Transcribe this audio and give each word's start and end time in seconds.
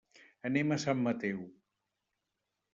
Anem 0.49 0.73
a 0.75 0.77
Sant 0.85 1.05
Mateu. 1.09 1.45